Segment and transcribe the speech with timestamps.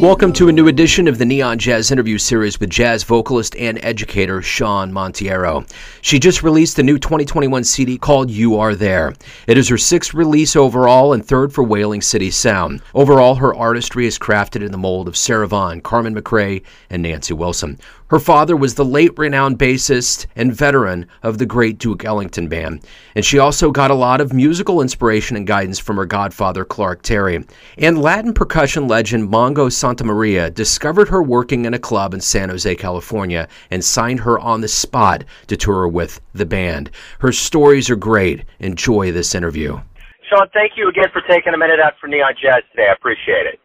[0.00, 3.78] Welcome to a new edition of the Neon Jazz interview series with jazz vocalist and
[3.84, 5.70] educator Shawnn Monteiro.
[6.00, 9.12] She just released a new 2021 CD called You Are There.
[9.46, 12.80] It is her sixth release overall and third for Whaling City Sound.
[12.94, 17.34] Overall, her artistry is crafted in the mold of Sarah Vaughan, Carmen McRae, and Nancy
[17.34, 17.78] Wilson.
[18.10, 22.84] Her father was the late renowned bassist and veteran of the great Duke Ellington Band,
[23.14, 27.02] and she also got a lot of musical inspiration and guidance from her godfather Clark
[27.02, 27.44] Terry.
[27.78, 32.74] And Latin percussion legend Mongo Santamaria discovered her working in a club in San Jose,
[32.74, 36.90] California, and signed her on the spot to tour with the band.
[37.20, 38.44] Her stories are great.
[38.58, 39.80] Enjoy this interview.
[40.28, 42.88] Shawnn, thank you again for taking a minute out for Neon Jazz today.
[42.90, 43.60] I appreciate it.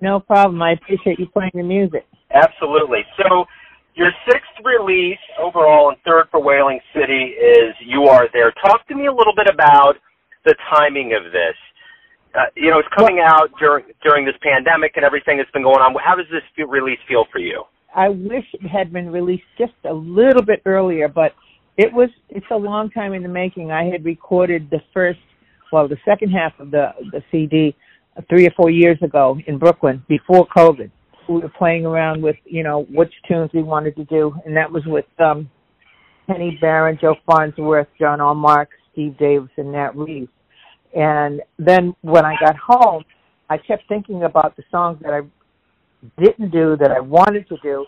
[0.00, 0.62] No problem.
[0.62, 2.06] I appreciate you playing the music.
[2.32, 3.04] Absolutely.
[3.16, 3.46] So,
[3.98, 8.52] your sixth release overall and third for Whaling City is You Are There.
[8.64, 9.94] Talk to me a little bit about
[10.44, 11.56] the timing of this.
[12.32, 15.80] Uh, you know, it's coming out during during this pandemic and everything that's been going
[15.80, 15.96] on.
[16.02, 17.64] How does this release feel for you?
[17.94, 21.32] I wish it had been released just a little bit earlier, but
[21.76, 23.72] it was it's a long time in the making.
[23.72, 25.18] I had recorded the first,
[25.72, 27.74] well, the second half of the the CD
[28.28, 30.92] three or four years ago in Brooklyn before COVID
[31.28, 34.70] we were playing around with, you know, which tunes we wanted to do, and that
[34.70, 35.50] was with um,
[36.26, 40.30] Kenny Barron, Joe Farnsworth, John Allmark, Steve Davis, and Nat Reeves.
[40.94, 43.04] And then when I got home,
[43.50, 45.20] I kept thinking about the songs that I
[46.22, 47.84] didn't do that I wanted to do.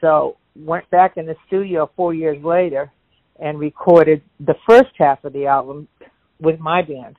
[0.00, 2.90] So went back in the studio four years later
[3.40, 5.88] and recorded the first half of the album
[6.40, 7.16] with my band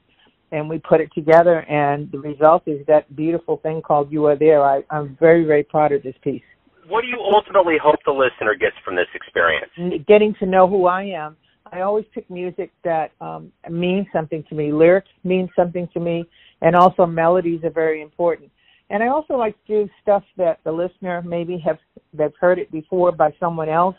[0.51, 4.35] and we put it together and the result is that beautiful thing called You Are
[4.35, 4.63] There.
[4.63, 6.43] I, I'm very, very proud of this piece.
[6.87, 9.71] What do you ultimately hope the listener gets from this experience?
[10.07, 11.35] Getting to know who I am.
[11.71, 14.71] I always pick music that um, means something to me.
[14.71, 16.25] Lyrics mean something to me,
[16.61, 18.52] and also melodies are very important.
[18.91, 21.80] And I also like to do stuff that the listener maybe have
[22.14, 23.95] they've heard it before by someone else,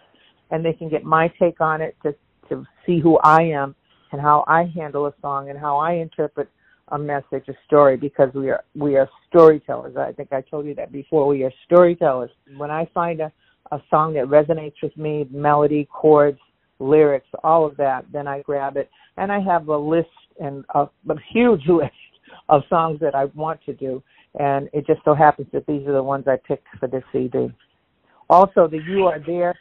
[0.52, 2.14] and they can get my take on it to
[2.50, 3.74] to see who I am
[4.12, 6.48] and how I handle a song and how I interpret
[6.88, 9.96] a message, a story, because we are we are storytellers.
[9.96, 11.26] I think I told you that before.
[11.26, 12.30] We are storytellers.
[12.56, 13.32] When I find a,
[13.72, 16.38] a song that resonates with me, melody, chords,
[16.78, 20.08] lyrics, all of that, then I grab it and I have a list
[20.40, 21.92] and a, a huge list
[22.48, 24.02] of songs that I want to do,
[24.38, 27.52] and it just so happens that these are the ones I picked for this CD.
[28.28, 29.54] Also, the "You Are There"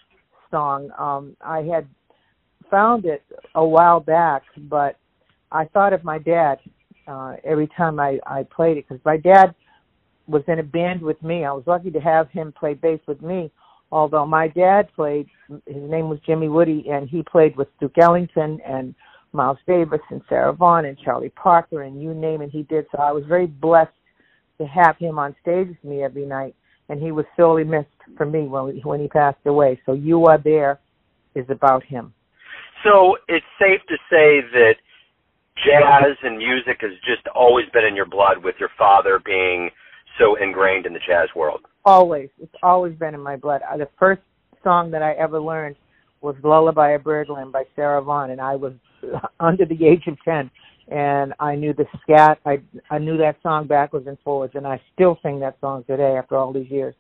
[0.51, 1.87] song, um, I had
[2.69, 3.23] found it
[3.55, 4.97] a while back, but
[5.51, 6.59] I thought of my dad
[7.07, 9.55] uh, every time I I played it because my dad
[10.27, 11.45] was in a band with me.
[11.45, 13.51] I was lucky to have him play bass with me.
[13.91, 18.59] Although my dad played, his name was Jimmy Woode, and he played with Duke Ellington
[18.65, 18.95] and
[19.31, 22.85] Miles Davis and Sarah Vaughan and Charlie Parker and you name it, he did.
[22.91, 23.91] So I was very blessed
[24.57, 26.55] to have him on stage with me every night,
[26.89, 27.87] and he was sorely missed
[28.17, 29.79] for me when when he passed away.
[29.85, 30.79] So you are there
[31.35, 32.13] is about him.
[32.85, 34.75] So it's safe to say that
[35.65, 39.71] jazz and music has just always been in your blood with your father being
[40.19, 41.61] so ingrained in the jazz world.
[41.83, 42.29] Always.
[42.39, 43.61] It's always been in my blood.
[43.69, 44.21] Uh, the first
[44.63, 45.75] song that I ever learned
[46.21, 48.73] was Lullaby of Birdland by Sarah Vaughan and I was
[49.39, 50.49] under the age of 10
[50.87, 52.39] and I knew the scat.
[52.45, 52.57] I
[52.91, 56.37] I knew that song backwards and forwards and I still sing that song today after
[56.37, 56.93] all these years.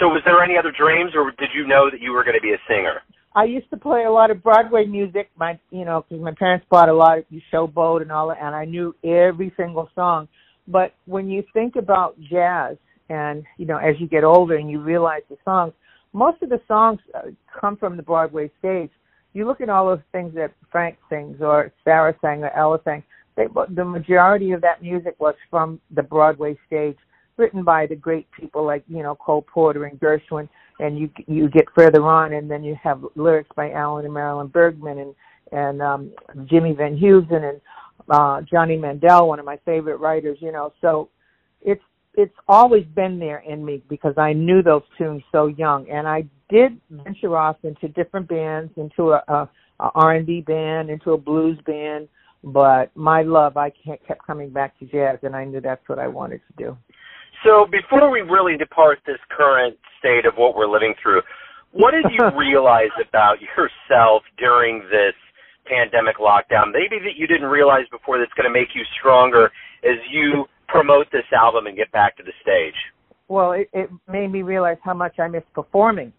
[0.00, 2.42] So was there any other dreams or did you know that you were going to
[2.42, 3.00] be a singer?
[3.34, 5.30] I used to play a lot of Broadway music.
[5.36, 8.54] My, you know, because my parents bought a lot of Showboat and all that, and
[8.54, 10.28] I knew every single song.
[10.68, 12.76] But when you think about jazz,
[13.08, 15.72] and you know, as you get older and you realize the songs,
[16.12, 18.90] most of the songs uh, come from the Broadway stage.
[19.32, 23.02] You look at all those things that Frank sings or Sarah sang or Ella sang.
[23.34, 26.98] They, the majority of that music was from the Broadway stage,
[27.38, 30.50] written by the great people like you know Cole Porter and Gershwin
[30.82, 34.48] and you you get further on, and then you have lyrics by Alan and Marilyn
[34.48, 35.14] Bergman and
[35.52, 36.12] and um,
[36.46, 37.60] Jimmy Van Heusen and
[38.10, 40.38] uh, Johnny Mandel, one of my favorite writers.
[40.40, 41.08] You know, so
[41.60, 41.82] it's
[42.14, 46.24] it's always been there in me because I knew those tunes so young, and I
[46.50, 49.48] did venture off into different bands, into a, a,
[49.80, 52.08] a R&B band, into a blues band.
[52.44, 56.08] But my love, I kept coming back to jazz, and I knew that's what I
[56.08, 56.76] wanted to do.
[57.44, 61.22] So before we really depart this current state of what we're living through,
[61.72, 65.14] what did you realize about yourself during this
[65.66, 66.72] pandemic lockdown?
[66.72, 69.50] Maybe that you didn't realize before that's going to make you stronger
[69.84, 72.74] as you promote this album and get back to the stage.
[73.28, 76.12] Well, it, it made me realize how much I miss performing.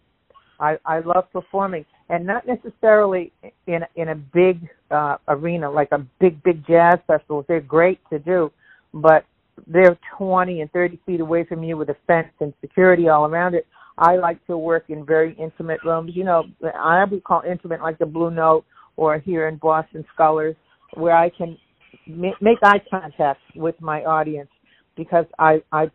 [0.60, 3.32] I, I love performing, and not necessarily
[3.66, 7.44] in in a big uh, arena like a big big jazz festival.
[7.48, 8.52] They're great to do,
[8.92, 9.24] but
[9.66, 13.54] they're 20 and 30 feet away from you with a fence and security all around
[13.54, 13.66] it.
[13.96, 16.12] I like to work in very intimate rooms.
[16.14, 16.44] You know,
[16.76, 18.64] I would call intimate like the Blue Note
[18.96, 20.56] or here in Boston Scullers,
[20.94, 21.56] where I can
[22.06, 24.50] make eye contact with my audience
[24.96, 25.90] because I I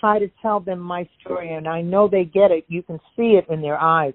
[0.00, 2.64] try to tell them my story and I know they get it.
[2.68, 4.14] You can see it in their eyes,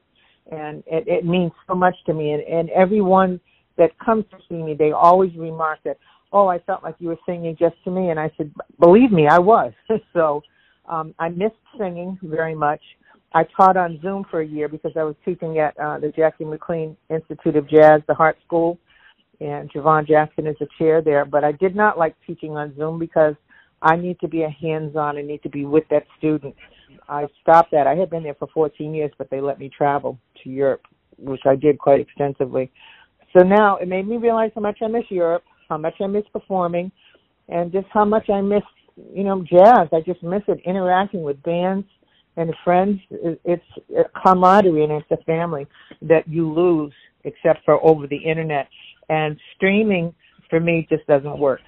[0.51, 2.31] and it, it means so much to me.
[2.31, 3.39] And, and everyone
[3.77, 5.97] that comes to see me, they always remark that,
[6.33, 9.27] oh, I felt like you were singing just to me, and I said, believe me,
[9.27, 9.71] I was.
[10.13, 10.41] so
[10.89, 12.81] um, I missed singing very much.
[13.35, 16.45] I taught on Zoom for a year because I was teaching at uh, the Jackie
[16.45, 18.79] McLean Institute of Jazz, the Hart School,
[19.39, 21.25] and Javon Jackson is a chair there.
[21.25, 23.35] But I did not like teaching on Zoom because
[23.81, 25.17] I need to be a hands-on.
[25.17, 26.55] I need to be with that student.
[27.09, 27.87] I stopped that.
[27.87, 30.83] I had been there for 14 years, but they let me travel to Europe,
[31.17, 32.71] which I did quite extensively.
[33.35, 36.23] So now it made me realize how much I miss Europe, how much I miss
[36.31, 36.91] performing,
[37.49, 38.63] and just how much I miss,
[39.13, 39.87] you know, jazz.
[39.91, 41.87] I just miss it, interacting with bands
[42.37, 42.99] and friends.
[43.11, 43.63] It's
[43.97, 45.67] a camaraderie and it's a family
[46.01, 46.93] that you lose
[47.23, 48.67] except for over the internet.
[49.09, 50.13] And streaming
[50.49, 51.61] for me just doesn't work.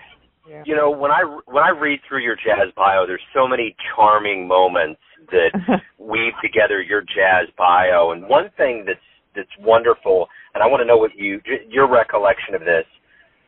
[0.47, 0.63] Yeah.
[0.65, 4.47] You know, when I when I read through your jazz bio, there's so many charming
[4.47, 5.01] moments
[5.31, 8.11] that weave together your jazz bio.
[8.11, 8.99] And one thing that's
[9.35, 12.85] that's wonderful, and I want to know what you your recollection of this.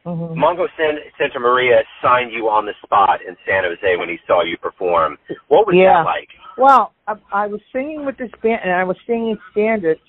[0.07, 0.41] Mm-hmm.
[0.41, 4.57] Mongo San, Santamaria signed you on the spot in San Jose when he saw you
[4.57, 5.17] perform.
[5.49, 5.99] What was yeah.
[5.99, 6.29] that like?
[6.57, 9.99] Well, I, I was singing with this band, and I was singing standards,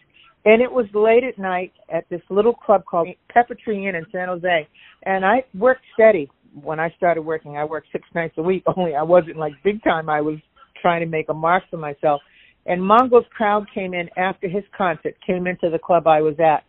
[0.45, 4.07] and it was late at night at this little club called Pepper Tree Inn in
[4.13, 4.69] San Jose,
[5.03, 6.31] and I worked steady
[6.63, 7.57] when I started working.
[7.57, 8.63] I worked six nights a week.
[8.77, 10.09] Only I wasn't like big time.
[10.09, 10.39] I was
[10.81, 12.21] trying to make a mark for myself.
[12.67, 16.63] And Mongo's crowd came in after his concert, came into the club I was at.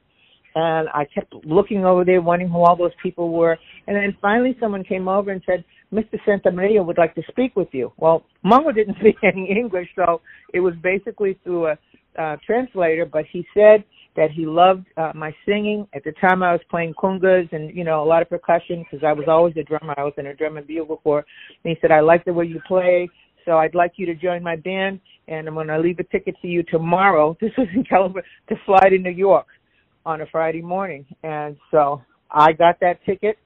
[0.55, 3.57] And I kept looking over there, wondering who all those people were.
[3.87, 5.63] And then finally someone came over and said,
[5.93, 6.19] Mr.
[6.27, 7.91] Santamaria would like to speak with you.
[7.97, 10.21] Well, Mongo didn't speak any English, so
[10.53, 11.77] it was basically through a
[12.17, 13.83] uh, translator, but he said
[14.15, 15.87] that he loved uh, my singing.
[15.93, 19.05] At the time, I was playing congas and you know a lot of percussion because
[19.05, 19.93] I was always a drummer.
[19.97, 21.25] I was in a drum and bugle corps.
[21.63, 23.07] And he said, "I like the way you play,
[23.45, 26.35] so I'd like you to join my band, and I'm going to leave a ticket
[26.41, 27.37] to you tomorrow.
[27.41, 29.45] This was in California to fly to New York
[30.05, 32.01] on a Friday morning, and so
[32.31, 33.37] I got that ticket.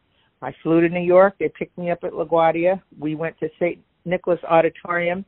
[0.42, 1.36] I flew to New York.
[1.40, 2.82] They picked me up at LaGuardia.
[3.00, 3.80] We went to St.
[4.06, 5.26] Nicholas Auditorium.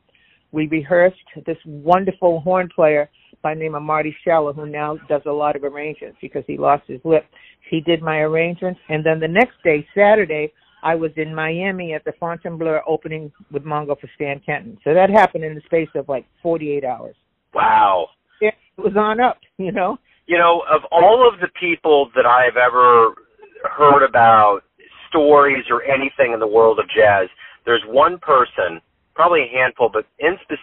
[0.52, 1.16] We rehearsed.
[1.46, 3.10] This wonderful horn player
[3.42, 6.58] by the name of Marty Sheller, who now does a lot of arrangements because he
[6.58, 7.24] lost his lip.
[7.70, 10.52] He did my arrangements, and then the next day, Saturday,
[10.82, 14.78] I was in Miami at the Fontainebleau opening with Mongo for Stan Kenton.
[14.84, 17.16] So that happened in the space of like 48 hours.
[17.54, 18.08] Wow.
[18.40, 19.96] It was on up, you know.
[20.26, 23.14] You know, of all of the people that I've ever
[23.62, 24.60] heard about
[25.08, 27.28] stories or anything in the world of jazz,
[27.64, 28.80] there's one person,
[29.14, 30.58] probably a handful, but in spe-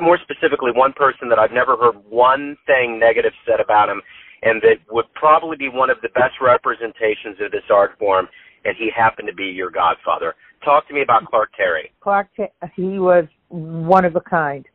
[0.00, 4.00] more specifically, one person that I've never heard one thing negative said about him,
[4.42, 8.26] and that would probably be one of the best representations of this art form,
[8.64, 10.34] and he happened to be your godfather.
[10.64, 11.92] Talk to me about Clark Terry.
[12.00, 12.28] Clark,
[12.74, 14.66] he was one of a kind.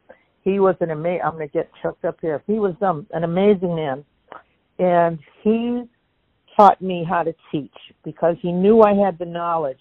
[0.44, 1.22] He was an amazing.
[1.26, 2.42] I'm going to get choked up here.
[2.48, 4.06] He was um, an amazing man,
[4.80, 5.84] and he
[6.56, 9.78] taught me how to teach because he knew I had the knowledge.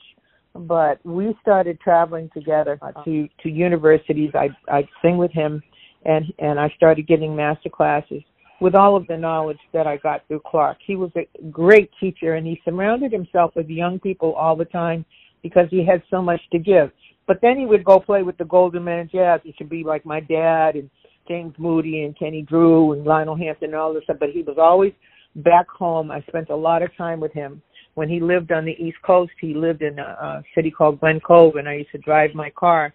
[0.54, 4.30] But we started traveling together to to universities.
[4.34, 5.62] I I'd sing with him,
[6.04, 8.22] and and I started getting master classes
[8.60, 10.78] with all of the knowledge that I got through Clark.
[10.86, 15.04] He was a great teacher and he surrounded himself with young people all the time
[15.42, 16.90] because he had so much to give.
[17.26, 20.06] But then he would go play with the Golden of Jazz, which would be like
[20.06, 20.88] my dad and
[21.28, 24.18] James Moody and Kenny Drew and Lionel Hampton and all this stuff.
[24.20, 24.92] But he was always
[25.36, 26.10] back home.
[26.10, 27.62] I spent a lot of time with him.
[27.94, 31.20] When he lived on the East Coast, he lived in a, a city called Glen
[31.20, 32.92] Cove, and I used to drive my car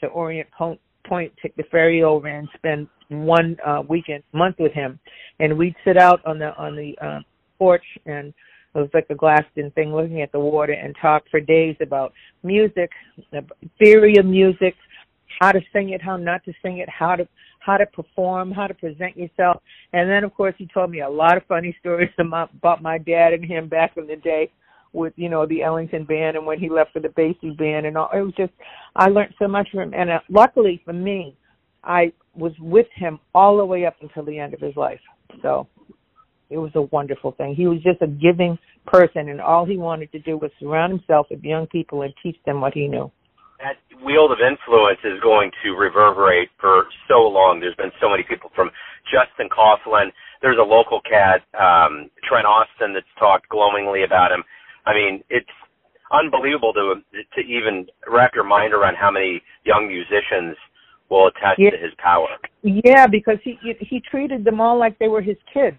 [0.00, 0.48] to Orient
[1.06, 4.98] Point, take the ferry over, and spend one uh, weekend month with him,
[5.38, 7.20] and we'd sit out on the on the uh,
[7.58, 8.32] porch and
[8.74, 11.76] it was like a glassed in thing looking at the water and talk for days
[11.80, 12.12] about
[12.44, 12.90] music,
[13.32, 13.44] the
[13.78, 14.76] theory of music,
[15.40, 17.26] how to sing it, how not to sing it, how to
[17.60, 19.62] how to perform, how to present yourself.
[19.92, 23.32] And then of course he told me a lot of funny stories about, my dad
[23.32, 24.50] and him back in the day
[24.92, 27.96] with, you know, the Ellington band and when he left for the Basie band and
[27.96, 28.10] all.
[28.12, 28.52] It was just
[28.96, 31.36] I learned so much from him and uh, luckily for me,
[31.84, 35.00] I was with him all the way up until the end of his life.
[35.42, 35.66] So
[36.50, 37.54] it was a wonderful thing.
[37.54, 41.28] He was just a giving person, and all he wanted to do was surround himself
[41.30, 43.10] with young people and teach them what he knew.
[43.60, 47.60] That wheel of influence is going to reverberate for so long.
[47.60, 48.70] There's been so many people from
[49.04, 50.08] Justin Coughlin.
[50.40, 54.42] There's a local cat, um, Trent Austin, that's talked glowingly about him.
[54.86, 55.50] I mean, it's
[56.10, 57.02] unbelievable to
[57.34, 60.56] to even wrap your mind around how many young musicians
[61.10, 61.70] will attest Yeah.
[61.70, 62.28] to his power.
[62.62, 65.78] Yeah, because he he treated them all like they were his kids,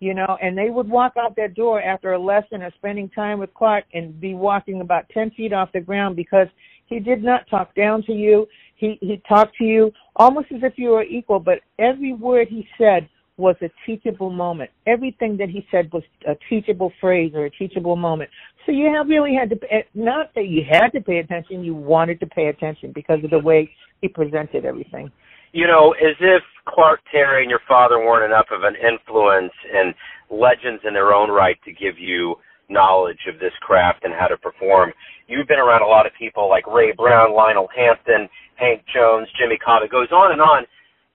[0.00, 3.38] you know, and they would walk out that door after a lesson or spending time
[3.38, 6.48] with Clark and be walking about ten feet off the ground because
[6.88, 8.46] he did not talk down to you.
[8.76, 12.66] He he talked to you almost as if you were equal, but every word he
[12.78, 14.70] said was a teachable moment.
[14.86, 18.30] Everything that he said was a teachable phrase or a teachable moment.
[18.66, 19.56] So you have really had to
[19.94, 23.38] not that you had to pay attention, you wanted to pay attention because of the
[23.38, 25.10] way he presented everything.
[25.52, 29.94] You know, as if Clark Terry and your father weren't enough of an influence and
[30.30, 32.36] legends in their own right to give you
[32.68, 34.92] knowledge of this craft and how to perform.
[35.26, 39.58] You've been around a lot of people like Ray Brown, Lionel Hampton, Hank Jones, Jimmy
[39.58, 39.82] Cobb.
[39.82, 40.66] It goes on and on.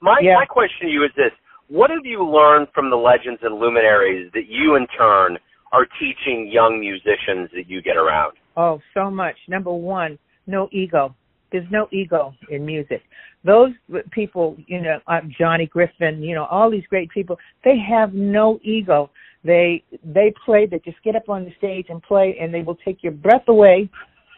[0.02, 0.36] My Yeah.
[0.36, 1.32] my question to you is this:
[1.70, 5.40] What have you learned from the legends and luminaries that you, in turn,
[5.72, 8.34] are teaching young musicians that you get around?
[8.56, 9.36] Oh, so much.
[9.48, 11.16] Number one, no ego.
[11.52, 13.04] There's no ego in music.
[13.44, 13.72] Those
[14.12, 15.00] people, you know,
[15.38, 19.10] Johnny Griffin, you know, all these great people, they have no ego.
[19.44, 20.66] They they play.
[20.66, 23.48] They just get up on the stage and play, and they will take your breath
[23.48, 23.90] away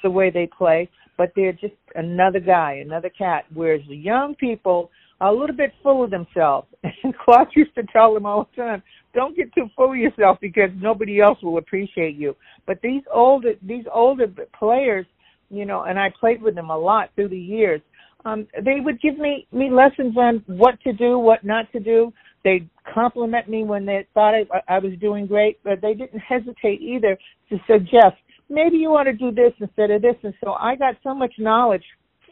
[0.03, 0.89] the way they play.
[1.17, 3.45] But they're just another guy, another cat.
[3.53, 4.89] Whereas the young people
[5.21, 6.67] are a little bit full of themselves.
[7.03, 8.83] And Clark used to tell them all the time,
[9.13, 12.35] "Don't get too full of yourself because nobody else will appreciate you."
[12.65, 15.05] But these older these older players,
[15.50, 17.81] you know, and I played with them a lot through the years.
[18.25, 22.12] Um, they would give me me lessons on what to do, what not to do.
[22.45, 26.79] They'd compliment me when they thought I, I was doing great, but they didn't hesitate
[26.79, 27.17] either
[27.49, 28.15] to suggest
[28.49, 30.15] maybe you want to do this instead of this.
[30.23, 31.83] And so I got so much knowledge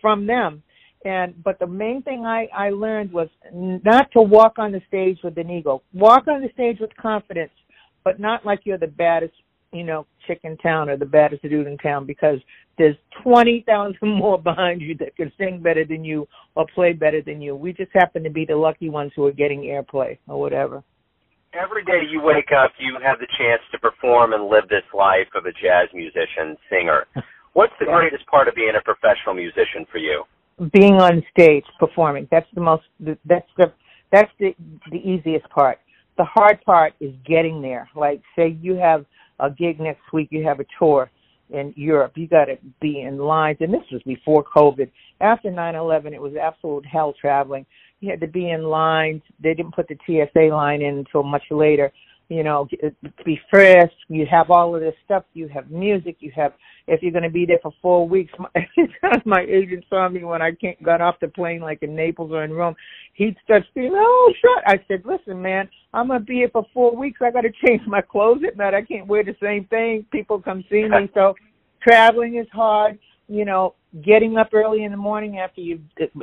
[0.02, 0.64] from them.
[1.06, 5.20] And but the main thing I I learned was not to walk on the stage
[5.24, 5.82] with an ego.
[5.94, 7.52] Walk on the stage with confidence,
[8.06, 9.34] but not like you're the baddest,
[9.74, 12.40] you know, chick in town or the baddest dude in town because
[12.78, 17.42] there's 20,000 more behind you that can sing better than you or play better than
[17.42, 17.56] you.
[17.56, 20.84] We just happen to be the lucky ones who are getting airplay or whatever.
[21.54, 25.28] Every day you wake up, you have the chance to perform and live this life
[25.36, 27.06] of a jazz musician, singer.
[27.54, 30.24] What's the greatest part of being a professional musician for you?
[30.72, 32.28] Being on stage performing.
[32.32, 32.84] That's the most
[33.26, 33.72] that's the
[34.12, 34.56] that's the
[34.92, 35.80] the easiest part.
[36.18, 37.88] The hard part is getting there.
[37.96, 39.06] Like say you have
[39.40, 41.10] a gig next week, you have a tour
[41.50, 42.14] in Europe.
[42.16, 44.90] You got to be in lines, and this was before COVID.
[45.22, 47.66] After 9/11, it was absolute hell traveling.
[48.00, 49.22] You had to be in lines.
[49.40, 51.92] They didn't put the TSA line in until much later.
[52.30, 53.96] You know, uh, to be frisked.
[54.08, 55.24] You have all of this stuff.
[55.34, 56.18] You have music.
[56.20, 56.54] You have
[56.88, 58.34] if you're going to be there for four weeks.
[59.04, 62.32] My, my agent saw me when I can't, got off the plane, like in Naples
[62.32, 62.76] or in Rome.
[63.14, 66.96] He'd start screaming, "Oh, shut!" I said, "Listen, man, I'm gonna be here for four
[66.96, 67.20] weeks.
[67.22, 68.74] I got to change my clothes at night.
[68.74, 70.06] I can't wear the same thing.
[70.12, 71.36] People come see me, so
[71.82, 72.98] traveling is hard.
[73.28, 75.82] You know, getting up early in the morning after you've,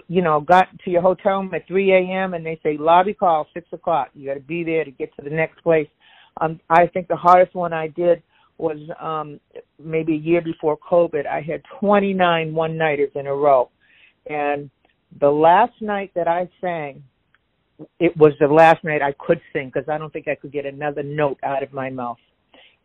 [0.08, 2.34] you know, got to your hotel room at 3 a.m.
[2.34, 4.08] and they say lobby call six o'clock.
[4.14, 5.88] You got to be there to get to the next place.
[6.40, 8.22] Um, I think the hardest one I did
[8.58, 9.40] was um
[9.82, 11.26] maybe a year before COVID.
[11.26, 13.70] I had 29 one-nighters in a row,
[14.26, 14.70] and
[15.20, 17.02] the last night that I sang,
[17.98, 20.66] it was the last night I could sing because I don't think I could get
[20.66, 22.18] another note out of my mouth.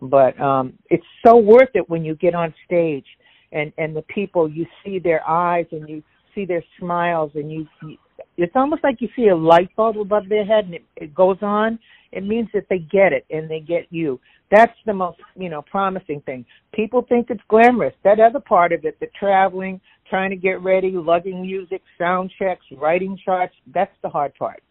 [0.01, 3.05] But um it's so worth it when you get on stage
[3.55, 6.03] and and the people you see their eyes and you
[6.35, 7.97] see their smiles and you, you
[8.37, 11.37] it's almost like you see a light bulb above their head and it, it goes
[11.41, 11.79] on.
[12.11, 14.19] It means that they get it and they get you.
[14.51, 16.45] That's the most you know promising thing.
[16.73, 17.93] People think it's glamorous.
[18.03, 22.65] That other part of it the traveling trying to get ready lugging music sound checks
[22.77, 24.61] writing charts that's the hard part.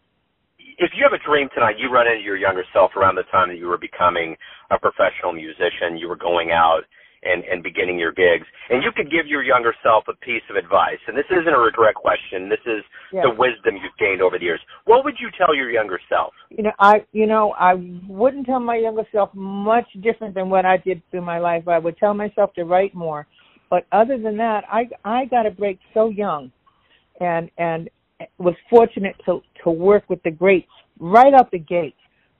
[0.76, 3.48] If you have a dream tonight, you run into your younger self around the time
[3.48, 4.36] that you were becoming
[4.70, 6.82] a professional musician, you were going out
[7.24, 10.56] and, and beginning your gigs, and you could give your younger self a piece of
[10.56, 13.22] advice, and this isn't a regret question, this is Yeah.
[13.22, 14.60] the wisdom you've gained over the years.
[14.84, 16.32] What would you tell your younger self?
[16.56, 17.74] you know i you know i
[18.08, 21.78] wouldn't tell my younger self much different than what i did through my life i
[21.78, 23.26] would tell myself to write more
[23.70, 26.50] but other than that i i got a break so young
[27.20, 27.90] and and
[28.38, 30.68] was fortunate to to work with the greats
[31.00, 31.96] right out the gate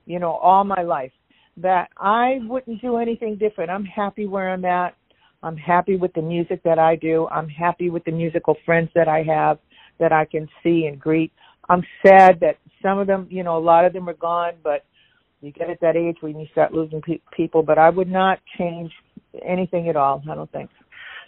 [0.07, 1.13] you know all my life
[1.57, 4.95] that i wouldn't do anything different i'm happy where i'm at
[5.43, 9.09] i'm happy with the music that i do i'm happy with the musical friends that
[9.09, 9.59] i have
[9.99, 11.33] that i can see and greet
[11.69, 14.85] i'm sad that some of them you know a lot of them are gone but
[15.41, 18.39] you get at that age when you start losing pe- people but i would not
[18.59, 18.91] change
[19.47, 20.71] anything at all i don't think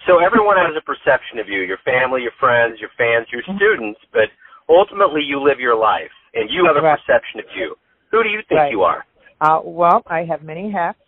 [0.07, 3.57] So everyone has a perception of you, your family, your friends, your fans, your Mhm.
[3.57, 4.31] students, but
[4.69, 6.99] ultimately you live your life, and you have a Right.
[7.01, 7.77] perception of you.
[8.13, 8.71] Who do you think Right.
[8.71, 9.05] you are?
[9.41, 10.99] Uh, well, I have many hats.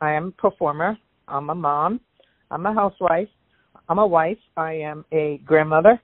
[0.00, 0.98] I am a performer.
[1.28, 2.00] I'm a mom.
[2.50, 3.28] I'm a housewife.
[3.88, 4.38] I'm a wife.
[4.56, 6.00] I am a grandmother.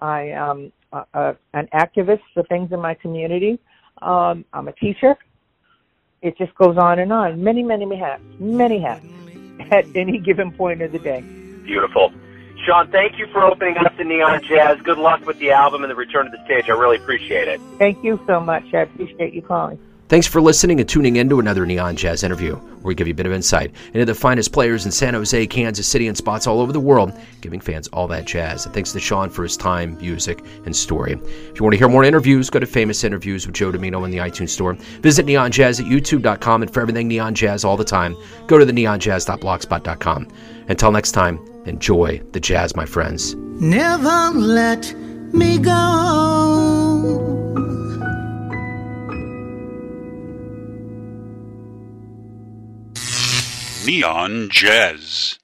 [0.00, 3.58] I am a, a, an activist for things in my community.
[4.02, 5.16] Um, I'm a teacher.
[6.22, 7.42] It just goes on and on.
[7.42, 8.22] Many, many hats.
[8.38, 9.04] Many hats
[9.70, 11.20] at any given point of the day.
[11.64, 12.12] Beautiful.
[12.66, 14.78] Shawnn, thank you for opening up to Neon Jazz.
[14.82, 16.68] Good luck with the album and the return to the stage.
[16.68, 17.60] I really appreciate it.
[17.78, 18.64] Thank you so much.
[18.72, 19.78] I appreciate you calling.
[20.08, 23.12] Thanks for listening and tuning in to another Neon Jazz interview, where we give you
[23.12, 26.46] a bit of insight into the finest players in San Jose, Kansas City, and spots
[26.46, 28.66] all over the world, giving fans all that jazz.
[28.66, 31.14] And thanks to Shawnn for his time, music, and story.
[31.14, 34.12] If you want to hear more interviews, go to Famous Interviews with Joe Dimino in
[34.12, 34.74] the iTunes Store.
[34.74, 38.64] Visit Neon Jazz at youtube.com, and for everything Neon Jazz all the time, go to
[38.64, 40.28] the neonjazz.blogspot.com.
[40.68, 43.34] Until next time, enjoy the jazz, my friends.
[43.34, 44.94] Never let
[45.32, 46.85] me go.
[53.86, 55.38] Neon Jazz.